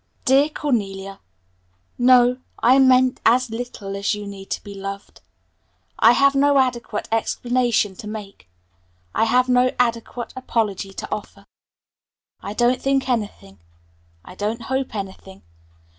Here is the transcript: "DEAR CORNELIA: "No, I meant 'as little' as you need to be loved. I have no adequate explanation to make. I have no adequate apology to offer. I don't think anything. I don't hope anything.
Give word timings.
"DEAR 0.25 0.49
CORNELIA: 0.49 1.19
"No, 1.99 2.39
I 2.57 2.79
meant 2.79 3.21
'as 3.23 3.51
little' 3.51 3.95
as 3.95 4.15
you 4.15 4.25
need 4.25 4.49
to 4.49 4.63
be 4.63 4.73
loved. 4.73 5.21
I 5.99 6.13
have 6.13 6.33
no 6.33 6.57
adequate 6.57 7.07
explanation 7.11 7.95
to 7.97 8.07
make. 8.07 8.49
I 9.13 9.25
have 9.25 9.47
no 9.47 9.69
adequate 9.77 10.33
apology 10.35 10.91
to 10.91 11.11
offer. 11.11 11.45
I 12.41 12.53
don't 12.55 12.81
think 12.81 13.07
anything. 13.07 13.59
I 14.25 14.33
don't 14.33 14.63
hope 14.63 14.95
anything. 14.95 15.43